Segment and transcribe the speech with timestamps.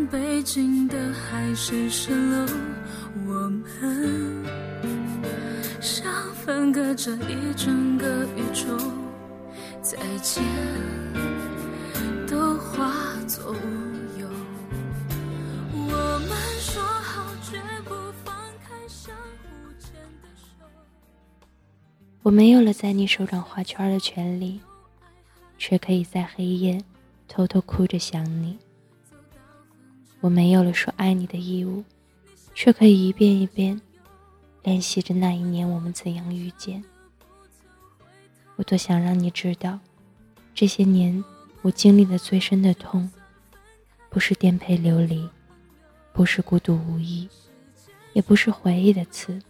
[0.00, 2.46] 当北京的海市蜃楼，
[3.26, 4.42] 我们
[5.78, 8.78] 像分隔着一整个宇宙，
[9.82, 10.42] 再见
[12.26, 13.56] 都化作乌
[14.18, 14.26] 有。
[15.74, 18.34] 我们说好绝不放
[18.66, 20.64] 开相互牵的手。
[22.22, 24.62] 我没有了在你手掌画圈的权利，
[25.58, 26.82] 却可以在黑夜。
[27.28, 28.58] 偷偷哭着想你，
[30.20, 31.82] 我没有了说爱你的义务，
[32.54, 33.80] 却可以一遍一遍
[34.62, 36.84] 练习着那一年我们怎样遇见。
[38.56, 39.78] 我多想让你知道，
[40.54, 41.24] 这些年
[41.62, 43.10] 我经历的最深的痛，
[44.10, 45.26] 不是颠沛流离，
[46.12, 47.26] 不是孤独无依，
[48.12, 49.40] 也不是回忆的刺，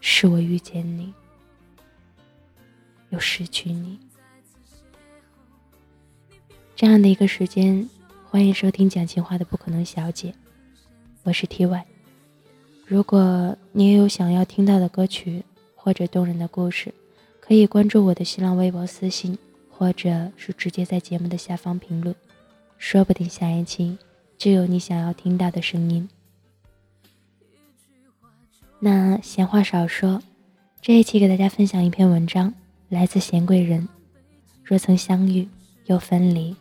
[0.00, 1.14] 是我遇见你，
[3.10, 3.96] 又失去你。
[6.74, 7.88] 这样的一个时间，
[8.30, 10.34] 欢迎收听讲情话的不可能小姐，
[11.22, 11.86] 我是 T Y。
[12.84, 15.42] 如果你也有想要听到的歌曲
[15.74, 16.92] 或者动人的故事，
[17.40, 19.38] 可以关注我的新浪微博私信，
[19.70, 22.14] 或者是直接在节目的下方评论，
[22.76, 23.96] 说不定下一期
[24.36, 26.06] 就有你想要听到的声音。
[28.78, 30.22] 那闲话少说，
[30.82, 32.52] 这一期给大家分享一篇文章，
[32.90, 33.88] 来自贤贵人。
[34.62, 35.48] 若曾相遇，
[35.86, 36.54] 又分离。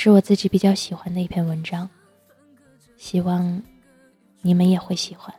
[0.00, 1.90] 是我自己比较喜欢的一篇文章，
[2.96, 3.60] 希望
[4.42, 5.34] 你们也会喜欢。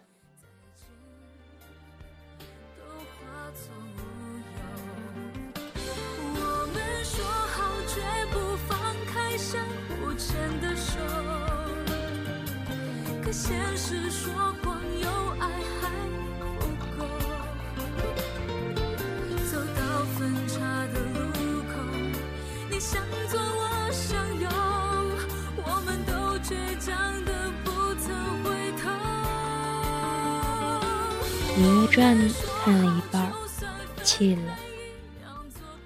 [31.58, 32.18] 芈月传》
[32.64, 33.34] 看了一半儿，
[34.04, 34.56] 弃了，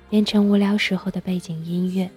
[0.09, 2.09] 变成无聊时候的背景音乐。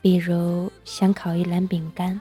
[0.00, 2.20] 比如想烤一篮饼干，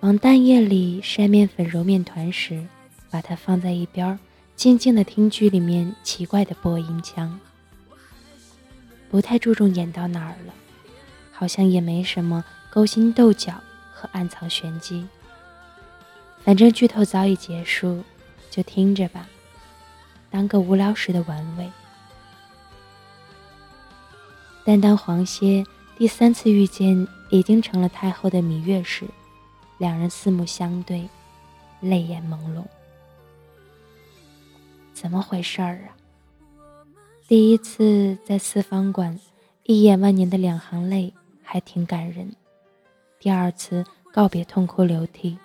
[0.00, 2.66] 往蛋液里筛面粉揉面团时，
[3.10, 4.18] 把它放在一边，
[4.54, 7.38] 静静的听剧里面奇怪的播音腔。
[9.08, 10.52] 不太注重演到哪儿了，
[11.30, 13.54] 好像也没什么勾心斗角
[13.94, 15.06] 和暗藏玄机。
[16.44, 18.04] 反正剧透早已结束，
[18.56, 19.28] 就听着吧，
[20.30, 21.70] 当个无聊时的玩味。
[24.64, 25.62] 但当黄歇
[25.98, 29.06] 第三次遇见已经成了太后的芈月时，
[29.76, 31.06] 两人四目相对，
[31.82, 32.64] 泪眼朦胧。
[34.94, 35.92] 怎么回事儿啊？
[37.28, 39.20] 第一次在四方馆，
[39.64, 41.12] 一眼万年的两行泪
[41.42, 42.28] 还挺感人；
[43.18, 45.36] 第二次告别痛哭流涕，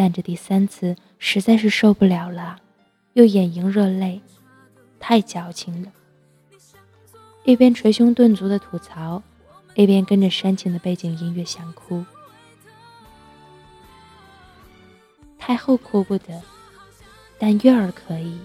[0.00, 2.60] 但这第三次实在是受不了了，
[3.14, 4.20] 又眼盈热泪，
[5.00, 5.90] 太矫情了。
[7.42, 9.20] 一边捶胸顿足的吐槽，
[9.74, 12.04] 一边跟着煽情的背景音乐想哭。
[15.36, 16.40] 太后哭不得，
[17.36, 18.38] 但月儿可以。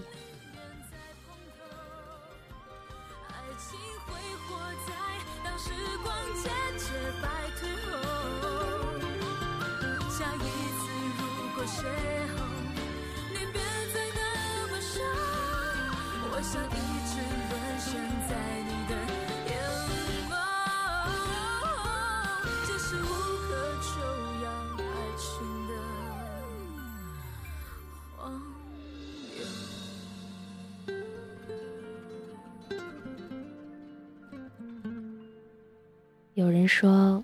[36.34, 37.22] 有人说，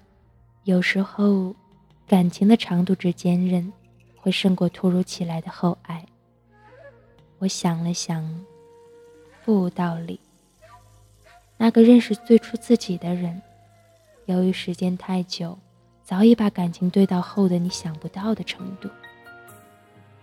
[0.65, 1.55] 有时候
[2.07, 3.71] 感情的长度之坚韧，
[4.17, 6.07] 会胜过突如其来的厚爱。
[7.39, 8.25] 我想了想，
[9.45, 10.21] 不无道理。
[11.57, 13.41] 那个认识最初自己的人，
[14.27, 15.59] 由于时间太久，
[16.03, 18.89] 早已把感情堆到厚的你想不到的程度。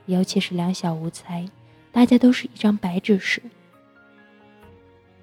[0.05, 1.47] 尤其是两小无猜，
[1.91, 3.41] 大家都是一张白纸时，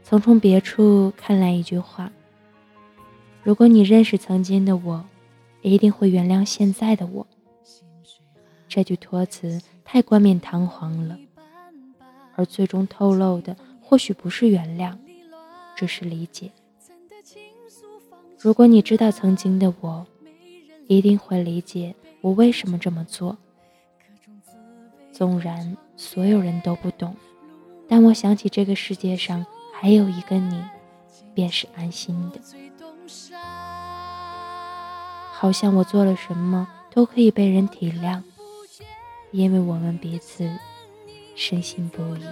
[0.03, 2.13] 曾从别处看来一句话。
[3.43, 5.05] 如果你认识曾经的我，
[5.63, 7.27] 一定会原谅现在的我。
[8.69, 11.19] 这句托词太冠冕堂皇了，
[12.37, 13.57] 而最终透露的
[13.95, 14.99] 或许不是原谅，
[15.77, 16.51] 只是理解。
[18.37, 20.05] 如果你知道曾经的我，
[20.89, 23.39] 一定会理解我为什么这么做。
[25.13, 27.15] 纵然所有人都不懂，
[27.89, 30.61] 但我想起这个世界上还有一个你，
[31.33, 32.41] 便是安心的。
[35.31, 38.21] 好像我做了什么都可以被人体谅，
[39.31, 40.51] 因为我们彼此
[41.37, 42.25] 深信不疑。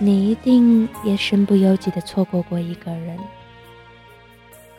[0.00, 3.18] 你一定也身不由己的错过过一个人，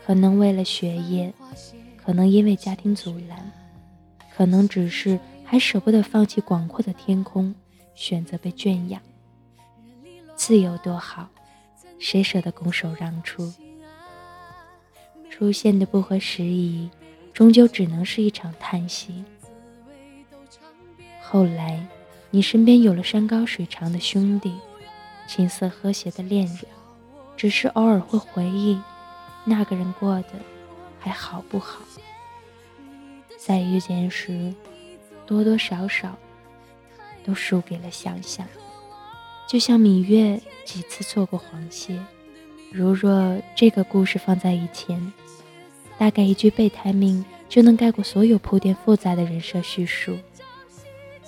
[0.05, 1.33] 可能为了学业，
[1.97, 3.51] 可能因为家庭阻拦，
[4.33, 7.53] 可能只是还舍不得放弃广阔的天空，
[7.93, 9.01] 选择被圈养。
[10.37, 11.27] 自由多好，
[11.99, 13.51] 谁舍得拱手让出？
[15.29, 16.89] 出现的不合时宜，
[17.33, 19.25] 终究只能是一场叹息。
[21.21, 21.85] 后来，
[22.31, 24.53] 你身边有了山高水长的兄弟。
[25.29, 26.65] 琴瑟和谐的恋人，
[27.37, 28.81] 只是偶尔会回忆
[29.45, 30.29] 那个人过得
[30.99, 31.81] 还好不好。
[33.37, 34.51] 在遇见时，
[35.27, 36.17] 多多少少
[37.23, 38.43] 都输给了想象。
[39.47, 42.03] 就像芈月几次错过黄歇。
[42.71, 45.13] 如若这个故事放在以前，
[45.99, 50.17] 大概一句备胎命就能盖过所有铺垫复杂的人设叙述。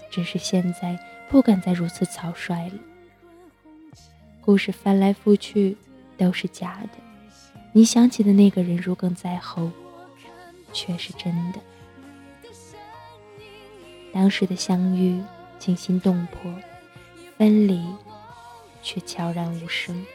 [0.10, 0.98] 只是现在
[1.30, 2.74] 不敢再如此草率了。
[4.44, 5.78] 故事翻来覆去
[6.18, 6.90] 都是假的，
[7.72, 9.72] 你想起的那个人如鲠在喉，
[10.74, 11.60] 却是真的。
[14.12, 15.24] 当时的相遇
[15.60, 16.52] 惊心动魄，
[17.38, 17.86] 分离
[18.82, 20.06] 却悄然无声。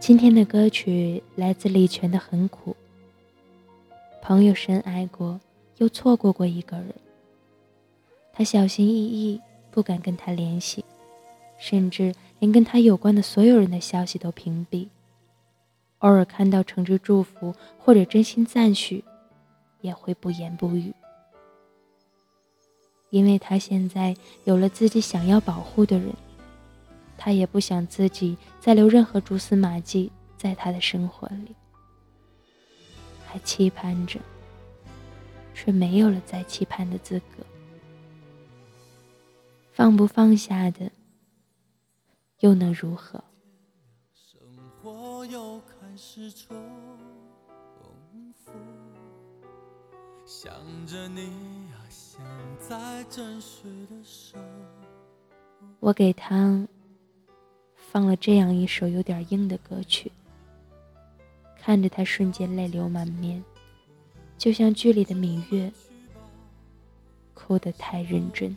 [0.00, 2.72] 今天的歌曲来自李泉的《很苦》。
[4.20, 5.38] 朋友深爱过，
[5.76, 6.92] 又错过过一个人。
[8.32, 9.40] 他小心翼翼，
[9.70, 10.84] 不敢跟他联系，
[11.58, 14.88] 甚至连跟他有关的所有人的消息都屏蔽。
[15.98, 19.04] 偶尔看到诚挚祝福或者真心赞许，
[19.80, 20.92] 也会不言不语。
[23.10, 26.14] 因为他现在有了自己想要保护的人，
[27.16, 31.54] 他也不想自己再留任何蛛丝马迹在他的生活里，
[33.26, 34.20] 还期盼着，
[35.54, 37.44] 却没有了再期盼的资格。
[39.72, 40.90] 放不放下的，
[42.40, 43.24] 又能如何？
[44.14, 44.40] 生
[44.82, 46.56] 活又开始重
[50.30, 50.52] 想
[50.86, 51.22] 着你
[51.72, 52.20] 啊，现
[52.58, 54.36] 在真实的手。
[55.80, 56.68] 我给他
[57.74, 60.12] 放了这样一首有点硬的歌曲，
[61.58, 63.42] 看着他瞬间泪流满面，
[64.36, 65.72] 就像剧里的芈月，
[67.32, 68.54] 哭得太认真。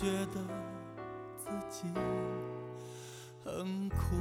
[0.00, 0.40] 觉得
[1.36, 1.86] 自己
[3.44, 4.16] 很苦。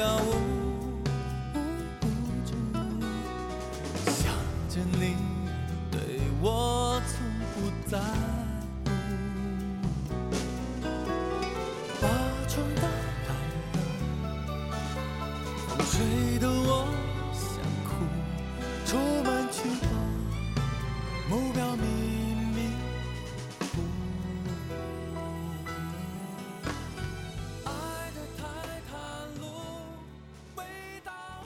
[0.00, 0.30] 无
[2.46, 2.50] 助，
[4.06, 4.32] 想
[4.68, 5.16] 着你
[5.90, 5.98] 对
[6.40, 7.14] 我从
[7.54, 7.56] 不
[7.90, 7.98] 在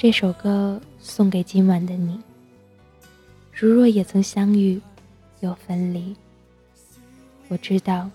[0.02, 2.20] 这首歌送给今晚的你。
[3.52, 4.82] 如若也曾相遇，
[5.38, 6.16] 又分离，
[7.46, 8.10] 我知道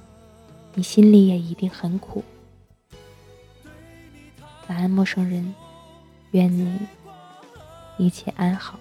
[0.74, 2.22] 你心里也一定很苦。
[4.67, 5.56] 晚安，陌生人，
[6.32, 6.77] 愿你
[7.98, 8.77] 一切安好。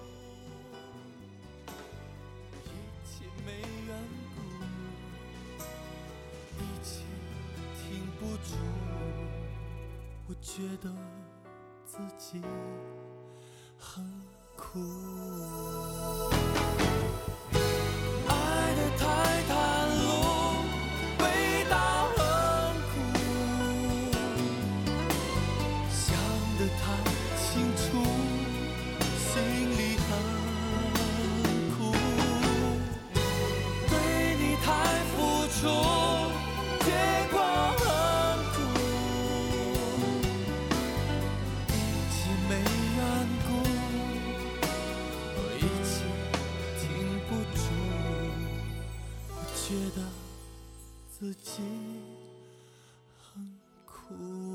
[10.41, 10.91] 觉得
[11.97, 12.41] 自己
[13.75, 14.05] 很
[14.55, 14.79] 苦。
[18.27, 19.36] 爱的太
[54.07, 54.46] cool.